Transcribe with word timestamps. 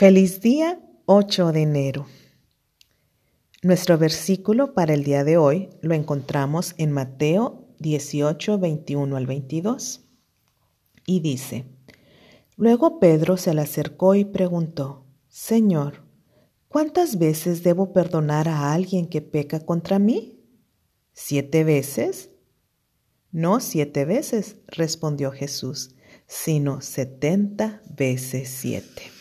Feliz 0.00 0.40
día 0.40 0.80
8 1.04 1.52
de 1.52 1.60
enero. 1.60 2.06
Nuestro 3.62 3.98
versículo 3.98 4.72
para 4.72 4.94
el 4.94 5.04
día 5.04 5.24
de 5.24 5.36
hoy 5.36 5.68
lo 5.82 5.92
encontramos 5.92 6.74
en 6.78 6.90
Mateo 6.90 7.68
18, 7.80 8.58
21 8.58 9.14
al 9.14 9.26
22. 9.26 10.08
Y 11.04 11.20
dice, 11.20 11.66
Luego 12.56 12.98
Pedro 12.98 13.36
se 13.36 13.52
le 13.52 13.60
acercó 13.60 14.14
y 14.14 14.24
preguntó, 14.24 15.04
Señor, 15.28 16.02
¿cuántas 16.68 17.18
veces 17.18 17.62
debo 17.62 17.92
perdonar 17.92 18.48
a 18.48 18.72
alguien 18.72 19.06
que 19.06 19.20
peca 19.20 19.66
contra 19.66 19.98
mí? 19.98 20.40
¿Siete 21.12 21.62
veces? 21.62 22.30
No 23.32 23.60
siete 23.60 24.06
veces, 24.06 24.56
respondió 24.66 25.30
Jesús, 25.30 25.94
sino 26.26 26.80
setenta 26.80 27.82
veces 27.94 28.48
siete. 28.48 29.19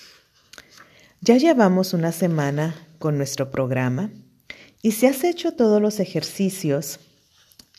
Ya 1.22 1.36
llevamos 1.36 1.94
una 1.94 2.14
semana 2.14 2.76
con 2.98 3.18
nuestro 3.18 3.52
programa 3.52 4.10
y 4.82 4.92
si 4.92 5.06
has 5.06 5.26
hecho 5.26 5.52
todos 5.52 5.82
los 5.82 6.00
ejercicios 6.00 7.02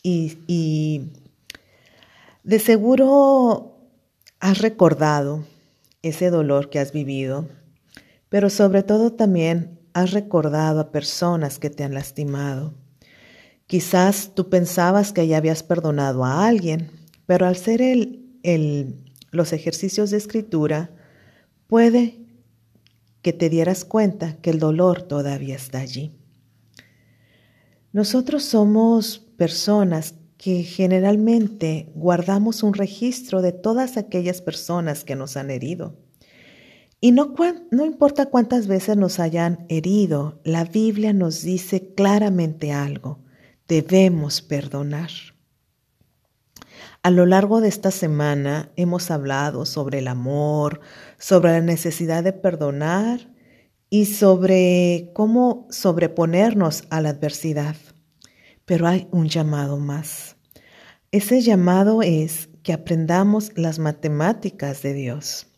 y, 0.02 1.08
de 2.42 2.58
seguro 2.58 3.78
has 4.40 4.58
recordado 4.58 5.44
ese 6.02 6.28
dolor 6.28 6.68
que 6.68 6.80
has 6.80 6.92
vivido, 6.92 7.48
pero 8.28 8.50
sobre 8.50 8.82
todo 8.82 9.14
también 9.14 9.78
has 9.94 10.12
recordado 10.12 10.80
a 10.80 10.92
personas 10.92 11.58
que 11.58 11.70
te 11.70 11.82
han 11.82 11.94
lastimado. 11.94 12.74
Quizás 13.66 14.32
tú 14.34 14.50
pensabas 14.50 15.14
que 15.14 15.26
ya 15.26 15.38
habías 15.38 15.62
perdonado 15.62 16.26
a 16.26 16.46
alguien, 16.46 16.90
pero 17.24 17.46
al 17.46 17.52
hacer 17.52 17.80
el, 17.80 19.02
los 19.30 19.54
ejercicios 19.54 20.10
de 20.10 20.18
escritura, 20.18 20.90
puede 21.66 22.29
que 23.22 23.32
te 23.32 23.48
dieras 23.48 23.84
cuenta 23.84 24.36
que 24.36 24.50
el 24.50 24.58
dolor 24.58 25.02
todavía 25.02 25.56
está 25.56 25.80
allí. 25.80 26.12
Nosotros 27.92 28.44
somos 28.44 29.18
personas 29.36 30.14
que 30.36 30.62
generalmente 30.62 31.92
guardamos 31.94 32.62
un 32.62 32.72
registro 32.72 33.42
de 33.42 33.52
todas 33.52 33.96
aquellas 33.96 34.40
personas 34.40 35.04
que 35.04 35.16
nos 35.16 35.36
han 35.36 35.50
herido. 35.50 35.98
Y 37.00 37.12
no, 37.12 37.34
no, 37.70 37.84
importa 37.84 38.26
cuántas 38.26 38.66
veces 38.66 38.96
nos 38.96 39.20
hayan 39.20 39.66
herido, 39.68 40.40
la 40.44 40.64
Biblia 40.64 41.12
nos 41.12 41.42
dice 41.42 41.94
claramente 41.94 42.72
algo. 42.72 43.18
Debemos 43.66 44.42
perdonar. 44.42 45.10
A 47.02 47.10
lo 47.10 47.26
largo 47.26 47.60
de 47.60 47.68
esta 47.68 47.90
semana 47.90 48.70
hemos 48.76 49.10
hablado 49.10 49.66
sobre 49.66 49.98
el 49.98 50.08
amor, 50.08 50.80
sobre 51.18 51.52
la 51.52 51.60
necesidad 51.60 52.22
de 52.22 52.32
perdonar 52.32 53.30
y 53.90 54.06
sobre 54.06 55.10
cómo 55.14 55.66
sobreponernos 55.70 56.84
a 56.90 57.00
la 57.00 57.10
adversidad. 57.10 57.76
Pero 58.64 58.86
hay 58.86 59.08
un 59.10 59.28
llamado 59.28 59.78
más. 59.78 60.36
Ese 61.12 61.40
llamado 61.42 62.02
es 62.02 62.48
que 62.62 62.72
aprendamos 62.72 63.50
las 63.56 63.78
matemáticas 63.78 64.82
de 64.82 64.94
Dios. 64.94 65.48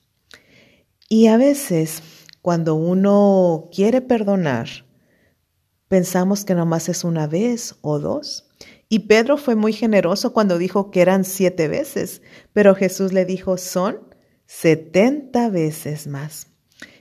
Y 1.09 1.27
a 1.27 1.37
veces, 1.37 2.03
cuando 2.41 2.75
uno 2.75 3.69
quiere 3.71 4.01
perdonar, 4.01 4.69
pensamos 5.89 6.47
que 6.47 6.55
nomás 6.55 6.89
es 6.89 7.05
una 7.05 7.27
vez 7.27 7.77
o 7.83 7.99
dos. 7.99 8.49
Y 8.93 8.99
Pedro 8.99 9.39
fue 9.39 9.55
muy 9.55 9.73
generoso 9.73 10.35
cuando 10.35 10.59
dijo 10.59 10.91
que 10.91 11.01
eran 11.01 11.25
siete 11.25 11.67
veces, 11.67 12.21
pero 12.53 12.75
Jesús 12.75 13.15
le 13.15 13.25
dijo 13.25 13.57
son 13.57 14.01
setenta 14.45 15.49
veces 15.49 16.07
más. 16.07 16.49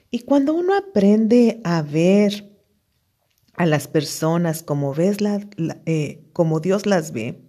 Y 0.10 0.20
cuando 0.20 0.54
uno 0.54 0.74
aprende 0.74 1.60
a 1.66 1.82
ver 1.82 2.50
a 3.56 3.66
las 3.66 3.90
personas 3.90 4.64
como, 4.64 4.94
ves 4.94 5.20
la, 5.20 5.46
eh, 5.86 6.24
como 6.32 6.62
Dios 6.62 6.86
las 6.86 7.12
ve, 7.12 7.44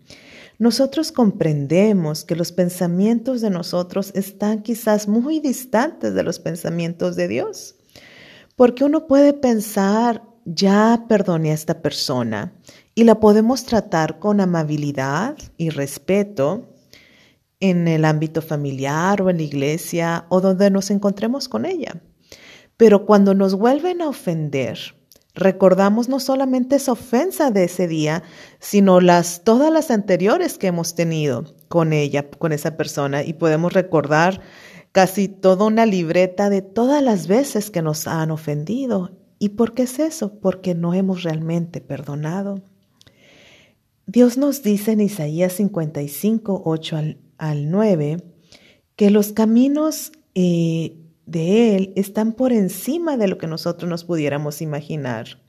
nosotros 0.59 1.13
comprendemos 1.13 2.25
que 2.25 2.35
los 2.35 2.51
pensamientos 2.51 3.43
de 3.43 3.51
nosotros 3.51 4.11
están 4.17 4.65
quizás 4.65 5.07
muy 5.07 5.39
distantes 5.39 6.15
de 6.15 6.23
los 6.25 6.41
pensamientos 6.41 7.15
de 7.15 7.29
Dios. 7.29 7.77
Porque 8.57 8.83
uno 8.83 9.07
puede 9.07 9.35
pensar, 9.35 10.25
ya 10.45 11.05
perdoné 11.09 11.53
a 11.53 11.55
esta 11.55 11.81
persona, 11.81 12.55
y 12.95 13.05
la 13.05 13.21
podemos 13.21 13.65
tratar 13.65 14.19
con 14.19 14.41
amabilidad 14.41 15.37
y 15.57 15.71
respeto 15.71 16.69
en 17.61 17.89
el 17.89 18.05
ámbito 18.05 18.43
familiar 18.43 19.23
o 19.23 19.31
en 19.31 19.39
la 19.39 19.45
iglesia 19.45 20.27
o 20.29 20.41
donde 20.41 20.71
nos 20.71 20.91
encontremos 20.91 21.49
con 21.49 21.65
ella. 21.65 22.03
Pero 22.77 23.07
cuando 23.07 23.35
nos 23.35 23.55
vuelven 23.55 24.03
a 24.03 24.09
ofender, 24.09 24.79
recordamos 25.35 26.09
no 26.09 26.21
solamente 26.21 26.77
esa 26.77 26.93
ofensa 26.93 27.51
de 27.51 27.65
ese 27.65 27.87
día, 27.87 28.23
sino 28.59 29.01
las 29.01 29.45
todas 29.45 29.73
las 29.73 29.91
anteriores 29.91 30.59
que 30.59 30.67
hemos 30.67 30.95
tenido 30.95 31.55
con 31.69 31.93
ella, 31.93 32.29
con 32.31 32.53
esa 32.53 32.77
persona 32.77 33.23
y 33.23 33.35
podemos 33.35 33.73
recordar 33.73 34.41
casi 34.91 35.29
toda 35.29 35.65
una 35.65 35.87
libreta 35.87 36.51
de 36.51 36.61
todas 36.61 37.03
las 37.03 37.27
veces 37.27 37.71
que 37.71 37.81
nos 37.81 38.07
han 38.07 38.31
ofendido. 38.31 39.13
¿Y 39.39 39.51
por 39.51 39.73
qué 39.75 39.85
es 39.85 39.99
eso? 39.99 40.39
Porque 40.41 40.75
no 40.75 40.95
hemos 40.95 41.23
realmente 41.23 41.81
perdonado. 41.81 42.63
Dios 44.07 44.37
nos 44.37 44.63
dice 44.63 44.93
en 44.93 45.01
Isaías 45.01 45.55
55, 45.55 46.63
8 46.65 46.97
al, 47.39 47.71
9, 47.71 48.23
que 48.97 49.11
los 49.11 49.33
caminos 49.33 50.13
eh, 50.35 50.99
de 51.27 51.77
Él 51.77 51.93
están 51.97 52.33
por 52.33 52.53
encima 52.53 53.17
de 53.17 53.29
lo 53.29 53.39
que 53.39 53.47
nosotros 53.47 53.89
nos 53.89 54.05
pudiéramos 54.05 54.61
imaginar. 54.61 55.41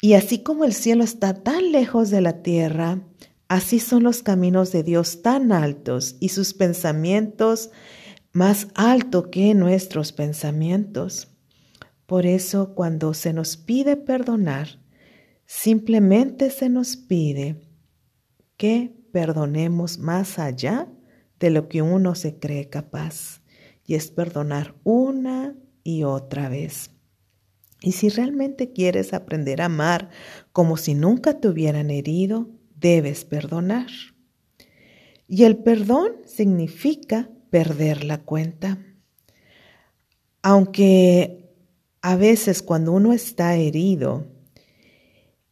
Y 0.00 0.12
así 0.12 0.40
como 0.40 0.64
el 0.64 0.74
cielo 0.74 1.02
está 1.02 1.42
tan 1.42 1.72
lejos 1.72 2.10
de 2.10 2.20
la 2.20 2.42
tierra, 2.42 3.00
así 3.48 3.80
son 3.80 4.02
los 4.02 4.22
caminos 4.22 4.70
de 4.72 4.82
Dios 4.82 5.22
tan 5.22 5.50
altos 5.50 6.16
y 6.20 6.28
sus 6.28 6.52
pensamientos 6.54 7.70
más 8.32 8.68
alto 8.74 9.30
que 9.30 9.54
nuestros 9.54 10.12
pensamientos. 10.12 11.28
Por 12.04 12.26
eso 12.26 12.74
cuando 12.74 13.14
se 13.14 13.32
nos 13.32 13.56
pide 13.56 13.96
perdonar, 13.96 14.78
Simplemente 15.46 16.50
se 16.50 16.68
nos 16.68 16.96
pide 16.96 17.62
que 18.56 18.92
perdonemos 19.12 19.98
más 19.98 20.38
allá 20.38 20.88
de 21.38 21.50
lo 21.50 21.68
que 21.68 21.82
uno 21.82 22.14
se 22.14 22.38
cree 22.38 22.68
capaz, 22.68 23.42
y 23.84 23.94
es 23.94 24.10
perdonar 24.10 24.74
una 24.82 25.56
y 25.84 26.02
otra 26.02 26.48
vez. 26.48 26.90
Y 27.80 27.92
si 27.92 28.08
realmente 28.08 28.72
quieres 28.72 29.12
aprender 29.12 29.62
a 29.62 29.66
amar 29.66 30.10
como 30.52 30.76
si 30.76 30.94
nunca 30.94 31.38
te 31.40 31.48
hubieran 31.48 31.90
herido, 31.90 32.50
debes 32.74 33.24
perdonar. 33.24 33.88
Y 35.28 35.44
el 35.44 35.58
perdón 35.58 36.12
significa 36.24 37.30
perder 37.50 38.04
la 38.04 38.18
cuenta. 38.22 38.78
Aunque 40.42 41.54
a 42.00 42.16
veces 42.16 42.62
cuando 42.62 42.92
uno 42.92 43.12
está 43.12 43.56
herido, 43.56 44.26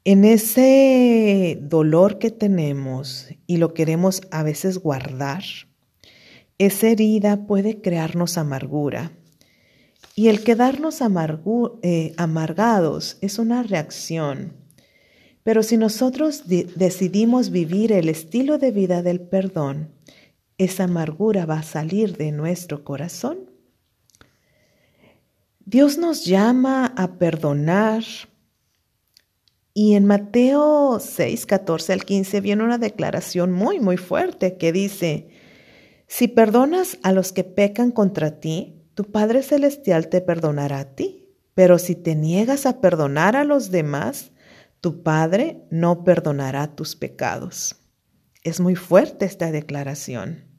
en 0.05 0.25
ese 0.25 1.59
dolor 1.63 2.19
que 2.19 2.31
tenemos 2.31 3.29
y 3.47 3.57
lo 3.57 3.73
queremos 3.73 4.21
a 4.31 4.43
veces 4.43 4.79
guardar, 4.79 5.43
esa 6.59 6.89
herida 6.89 7.47
puede 7.47 7.81
crearnos 7.81 8.37
amargura. 8.37 9.13
Y 10.15 10.29
el 10.29 10.45
quedarnos 10.45 11.01
eh, 11.83 12.15
amargados 12.17 13.19
es 13.21 13.39
una 13.39 13.63
reacción. 13.63 14.53
Pero 15.43 15.63
si 15.63 15.77
nosotros 15.77 16.45
decidimos 16.47 17.51
vivir 17.51 17.91
el 17.91 18.09
estilo 18.09 18.59
de 18.59 18.71
vida 18.71 19.03
del 19.03 19.21
perdón, 19.21 19.91
esa 20.57 20.85
amargura 20.85 21.47
va 21.47 21.59
a 21.59 21.63
salir 21.63 22.17
de 22.17 22.31
nuestro 22.31 22.85
corazón. 22.85 23.51
Dios 25.67 25.99
nos 25.99 26.25
llama 26.25 26.93
a 26.97 27.15
perdonar 27.19 28.05
y 29.75 29.95
en 29.95 30.07
Mateo 30.07 30.99
6, 31.01 31.47
14 31.47 31.93
al 31.93 32.05
15 32.05 32.41
viene 32.41 32.63
una 32.63 32.79
declaración 32.79 33.53
muy, 33.53 33.81
muy 33.81 33.97
fuerte 33.97 34.57
que 34.57 34.73
dice, 34.73 35.29
si 36.07 36.29
perdonas 36.29 36.99
a 37.03 37.11
los 37.11 37.33
que 37.33 37.43
pecan 37.43 37.91
contra 37.91 38.39
ti, 38.39 38.81
tu 38.95 39.11
Padre 39.11 39.43
Celestial 39.43 40.09
te 40.09 40.21
perdonará 40.21 40.79
a 40.79 40.95
ti. 40.95 41.21
Pero 41.55 41.79
si 41.79 41.95
te 41.95 42.15
niegas 42.15 42.67
a 42.67 42.81
perdonar 42.81 43.37
a 43.37 43.45
los 43.45 43.71
demás, 43.71 44.33
tu 44.81 45.03
Padre 45.03 45.67
no 45.71 46.05
perdonará 46.05 46.75
tus 46.75 46.97
pecados. 46.97 47.77
Es 48.43 48.61
muy 48.61 48.75
fuerte 48.75 49.25
esta 49.25 49.51
declaración. 49.51 50.54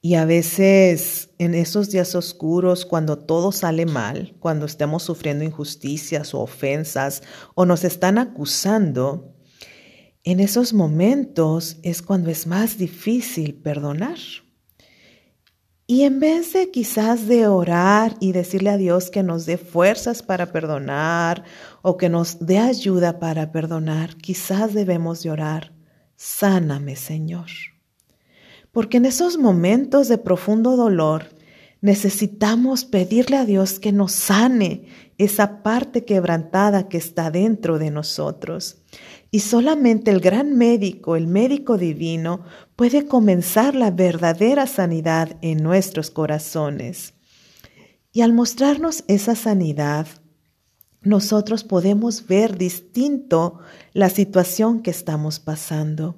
Y 0.00 0.14
a 0.14 0.24
veces 0.24 1.30
en 1.38 1.54
esos 1.54 1.90
días 1.90 2.14
oscuros, 2.14 2.86
cuando 2.86 3.18
todo 3.18 3.50
sale 3.50 3.84
mal, 3.84 4.36
cuando 4.38 4.66
estemos 4.66 5.02
sufriendo 5.02 5.44
injusticias 5.44 6.34
o 6.34 6.40
ofensas 6.40 7.22
o 7.56 7.66
nos 7.66 7.82
están 7.82 8.18
acusando, 8.18 9.34
en 10.22 10.40
esos 10.40 10.72
momentos 10.72 11.78
es 11.82 12.02
cuando 12.02 12.30
es 12.30 12.46
más 12.46 12.78
difícil 12.78 13.54
perdonar. 13.54 14.18
Y 15.90 16.02
en 16.02 16.20
vez 16.20 16.52
de 16.52 16.70
quizás 16.70 17.26
de 17.26 17.48
orar 17.48 18.14
y 18.20 18.32
decirle 18.32 18.70
a 18.70 18.76
Dios 18.76 19.10
que 19.10 19.22
nos 19.22 19.46
dé 19.46 19.56
fuerzas 19.56 20.22
para 20.22 20.52
perdonar 20.52 21.44
o 21.82 21.96
que 21.96 22.10
nos 22.10 22.44
dé 22.44 22.58
ayuda 22.58 23.18
para 23.18 23.50
perdonar, 23.52 24.16
quizás 24.16 24.74
debemos 24.74 25.22
de 25.22 25.30
orar, 25.30 25.72
sáname 26.14 26.94
Señor. 26.94 27.48
Porque 28.72 28.98
en 28.98 29.06
esos 29.06 29.38
momentos 29.38 30.08
de 30.08 30.18
profundo 30.18 30.76
dolor 30.76 31.26
necesitamos 31.80 32.84
pedirle 32.84 33.36
a 33.36 33.44
Dios 33.44 33.78
que 33.78 33.92
nos 33.92 34.12
sane 34.12 34.86
esa 35.16 35.62
parte 35.62 36.04
quebrantada 36.04 36.88
que 36.88 36.96
está 36.96 37.30
dentro 37.30 37.78
de 37.78 37.90
nosotros. 37.90 38.82
Y 39.30 39.40
solamente 39.40 40.10
el 40.10 40.20
gran 40.20 40.56
médico, 40.56 41.16
el 41.16 41.26
médico 41.26 41.76
divino, 41.76 42.44
puede 42.76 43.06
comenzar 43.06 43.74
la 43.74 43.90
verdadera 43.90 44.66
sanidad 44.66 45.36
en 45.42 45.62
nuestros 45.62 46.10
corazones. 46.10 47.14
Y 48.12 48.22
al 48.22 48.32
mostrarnos 48.32 49.04
esa 49.06 49.34
sanidad, 49.34 50.06
nosotros 51.02 51.64
podemos 51.64 52.26
ver 52.26 52.58
distinto 52.58 53.60
la 53.92 54.10
situación 54.10 54.82
que 54.82 54.90
estamos 54.90 55.38
pasando, 55.38 56.16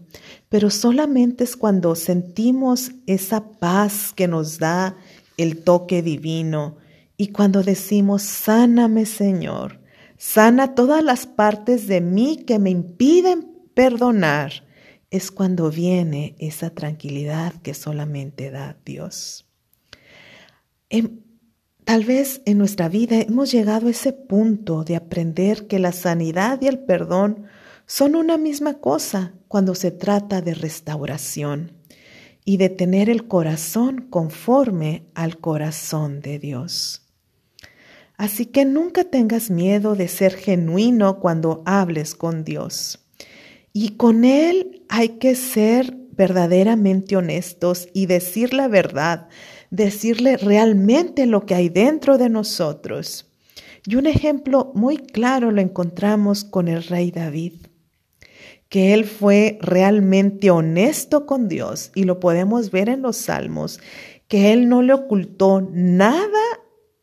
pero 0.48 0.70
solamente 0.70 1.44
es 1.44 1.56
cuando 1.56 1.94
sentimos 1.94 2.92
esa 3.06 3.50
paz 3.58 4.12
que 4.14 4.26
nos 4.26 4.58
da 4.58 4.96
el 5.36 5.62
toque 5.62 6.02
divino 6.02 6.76
y 7.16 7.28
cuando 7.28 7.62
decimos, 7.62 8.22
sáname 8.22 9.04
Señor, 9.04 9.80
sana 10.16 10.74
todas 10.74 11.04
las 11.04 11.26
partes 11.26 11.86
de 11.86 12.00
mí 12.00 12.44
que 12.46 12.58
me 12.58 12.70
impiden 12.70 13.48
perdonar, 13.74 14.64
es 15.10 15.30
cuando 15.30 15.70
viene 15.70 16.36
esa 16.38 16.70
tranquilidad 16.70 17.52
que 17.62 17.74
solamente 17.74 18.50
da 18.50 18.76
Dios. 18.84 19.46
Em, 20.88 21.20
tal 21.90 22.04
vez 22.04 22.40
en 22.44 22.56
nuestra 22.56 22.88
vida 22.88 23.20
hemos 23.20 23.50
llegado 23.50 23.88
a 23.88 23.90
ese 23.90 24.12
punto 24.12 24.84
de 24.84 24.94
aprender 24.94 25.66
que 25.66 25.80
la 25.80 25.90
sanidad 25.90 26.60
y 26.62 26.68
el 26.68 26.78
perdón 26.78 27.46
son 27.84 28.14
una 28.14 28.38
misma 28.38 28.74
cosa 28.74 29.32
cuando 29.48 29.74
se 29.74 29.90
trata 29.90 30.40
de 30.40 30.54
restauración 30.54 31.72
y 32.44 32.58
de 32.58 32.68
tener 32.68 33.10
el 33.10 33.26
corazón 33.26 34.06
conforme 34.08 35.02
al 35.16 35.38
corazón 35.38 36.20
de 36.20 36.38
Dios. 36.38 37.08
Así 38.16 38.46
que 38.46 38.64
nunca 38.64 39.02
tengas 39.02 39.50
miedo 39.50 39.96
de 39.96 40.06
ser 40.06 40.34
genuino 40.34 41.18
cuando 41.18 41.60
hables 41.66 42.14
con 42.14 42.44
Dios. 42.44 43.04
Y 43.72 43.96
con 43.96 44.24
Él 44.24 44.84
hay 44.88 45.18
que 45.18 45.34
ser 45.34 45.96
verdaderamente 46.12 47.16
honestos 47.16 47.88
y 47.94 48.06
decir 48.06 48.54
la 48.54 48.68
verdad, 48.68 49.28
decirle 49.70 50.36
realmente 50.36 51.26
lo 51.26 51.46
que 51.46 51.54
hay 51.54 51.68
dentro 51.68 52.18
de 52.18 52.28
nosotros. 52.28 53.26
Y 53.86 53.96
un 53.96 54.06
ejemplo 54.06 54.72
muy 54.74 54.98
claro 54.98 55.50
lo 55.50 55.60
encontramos 55.60 56.44
con 56.44 56.68
el 56.68 56.82
rey 56.84 57.10
David, 57.10 57.54
que 58.68 58.92
él 58.92 59.04
fue 59.04 59.58
realmente 59.62 60.50
honesto 60.50 61.24
con 61.24 61.48
Dios 61.48 61.90
y 61.94 62.04
lo 62.04 62.20
podemos 62.20 62.70
ver 62.70 62.88
en 62.88 63.02
los 63.02 63.16
salmos, 63.16 63.80
que 64.28 64.52
él 64.52 64.68
no 64.68 64.82
le 64.82 64.92
ocultó 64.92 65.60
nada 65.72 66.42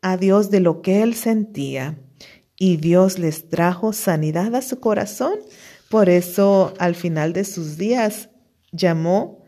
a 0.00 0.16
Dios 0.16 0.50
de 0.50 0.60
lo 0.60 0.80
que 0.82 1.02
él 1.02 1.14
sentía 1.14 1.98
y 2.58 2.76
Dios 2.76 3.18
les 3.18 3.48
trajo 3.48 3.92
sanidad 3.92 4.54
a 4.54 4.62
su 4.62 4.80
corazón. 4.80 5.34
Por 5.90 6.08
eso 6.08 6.74
al 6.78 6.94
final 6.94 7.32
de 7.32 7.44
sus 7.44 7.76
días 7.76 8.28
llamó 8.72 9.42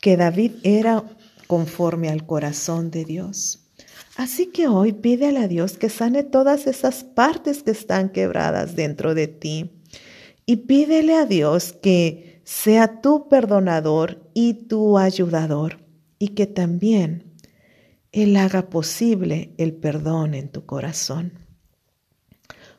que 0.00 0.16
David 0.16 0.52
era 0.62 1.04
conforme 1.52 2.08
al 2.08 2.24
corazón 2.24 2.90
de 2.90 3.04
Dios. 3.04 3.68
Así 4.16 4.46
que 4.46 4.68
hoy 4.68 4.94
pídele 4.94 5.38
a 5.38 5.48
Dios 5.48 5.76
que 5.76 5.90
sane 5.90 6.22
todas 6.22 6.66
esas 6.66 7.04
partes 7.04 7.62
que 7.62 7.72
están 7.72 8.08
quebradas 8.08 8.74
dentro 8.74 9.14
de 9.14 9.26
ti. 9.26 9.70
Y 10.46 10.56
pídele 10.56 11.12
a 11.14 11.26
Dios 11.26 11.74
que 11.74 12.40
sea 12.44 13.02
tu 13.02 13.28
perdonador 13.28 14.30
y 14.32 14.66
tu 14.66 14.96
ayudador. 14.96 15.84
Y 16.18 16.28
que 16.28 16.46
también 16.46 17.34
él 18.12 18.34
haga 18.36 18.70
posible 18.70 19.52
el 19.58 19.74
perdón 19.74 20.32
en 20.32 20.48
tu 20.48 20.64
corazón. 20.64 21.34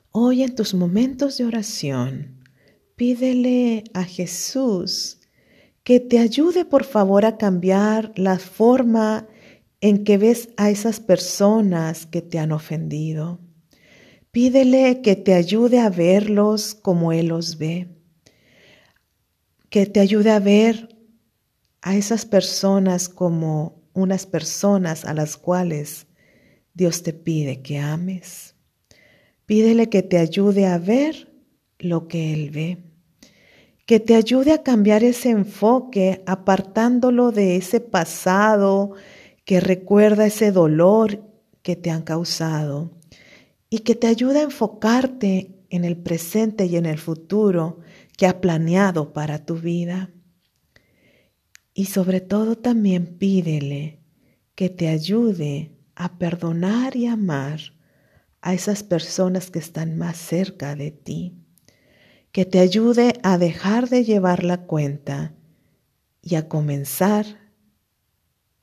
Hoy 0.09 0.41
en 0.41 0.55
tus 0.55 0.73
momentos 0.73 1.37
de 1.37 1.45
oración, 1.45 2.43
pídele 2.95 3.83
a 3.93 4.03
Jesús 4.03 5.19
que 5.83 5.99
te 5.99 6.19
ayude 6.19 6.65
por 6.65 6.85
favor 6.85 7.25
a 7.25 7.37
cambiar 7.37 8.11
la 8.15 8.39
forma 8.39 9.27
en 9.81 10.05
que 10.05 10.17
ves 10.17 10.49
a 10.55 10.69
esas 10.69 10.99
personas 10.99 12.05
que 12.05 12.21
te 12.21 12.39
han 12.39 12.53
ofendido. 12.53 13.39
Pídele 14.31 15.01
que 15.01 15.15
te 15.15 15.33
ayude 15.33 15.79
a 15.79 15.89
verlos 15.89 16.73
como 16.73 17.11
Él 17.11 17.27
los 17.27 17.57
ve, 17.57 17.89
que 19.69 19.85
te 19.85 19.99
ayude 19.99 20.31
a 20.31 20.39
ver 20.39 20.89
a 21.81 21.95
esas 21.95 22.25
personas 22.25 23.09
como 23.09 23.83
unas 23.93 24.25
personas 24.25 25.05
a 25.05 25.13
las 25.13 25.35
cuales 25.35 26.07
Dios 26.73 27.03
te 27.03 27.13
pide 27.13 27.61
que 27.61 27.77
ames. 27.77 28.55
Pídele 29.45 29.89
que 29.89 30.01
te 30.01 30.17
ayude 30.17 30.65
a 30.65 30.77
ver 30.77 31.31
lo 31.77 32.07
que 32.07 32.33
Él 32.33 32.49
ve, 32.49 32.92
que 33.85 33.99
te 33.99 34.15
ayude 34.15 34.53
a 34.53 34.63
cambiar 34.63 35.03
ese 35.03 35.29
enfoque 35.29 36.23
apartándolo 36.25 37.31
de 37.31 37.57
ese 37.57 37.79
pasado 37.79 38.93
que 39.45 39.59
recuerda 39.59 40.25
ese 40.25 40.51
dolor 40.51 41.21
que 41.61 41.75
te 41.75 41.91
han 41.91 42.03
causado 42.03 42.91
y 43.69 43.79
que 43.79 43.95
te 43.95 44.07
ayude 44.07 44.39
a 44.39 44.43
enfocarte 44.43 45.65
en 45.69 45.83
el 45.83 45.97
presente 45.97 46.65
y 46.65 46.77
en 46.77 46.85
el 46.85 46.97
futuro 46.97 47.79
que 48.17 48.27
ha 48.27 48.39
planeado 48.39 49.11
para 49.11 49.45
tu 49.45 49.55
vida. 49.55 50.11
Y 51.73 51.85
sobre 51.85 52.21
todo 52.21 52.55
también 52.55 53.17
pídele 53.17 53.99
que 54.55 54.69
te 54.69 54.87
ayude 54.87 55.75
a 55.95 56.17
perdonar 56.19 56.95
y 56.95 57.07
amar 57.07 57.59
a 58.41 58.53
esas 58.53 58.83
personas 58.83 59.49
que 59.49 59.59
están 59.59 59.97
más 59.97 60.17
cerca 60.17 60.75
de 60.75 60.91
ti. 60.91 61.42
Que 62.33 62.45
te 62.45 62.59
ayude 62.59 63.13
a 63.23 63.37
dejar 63.37 63.87
de 63.87 64.03
llevar 64.03 64.43
la 64.43 64.65
cuenta 64.65 65.35
y 66.21 66.33
a 66.35 66.49
comenzar 66.49 67.25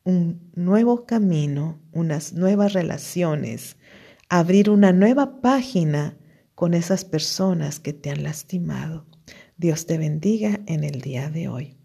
un 0.04 0.50
nuevo 0.54 1.06
camino, 1.06 1.80
unas 1.92 2.32
nuevas 2.32 2.72
relaciones, 2.72 3.76
abrir 4.28 4.70
una 4.70 4.92
nueva 4.92 5.40
página 5.40 6.18
con 6.54 6.74
esas 6.74 7.04
personas 7.04 7.78
que 7.78 7.92
te 7.92 8.10
han 8.10 8.24
lastimado. 8.24 9.06
Dios 9.56 9.86
te 9.86 9.98
bendiga 9.98 10.60
en 10.66 10.82
el 10.82 11.00
día 11.00 11.30
de 11.30 11.46
hoy. 11.46 11.79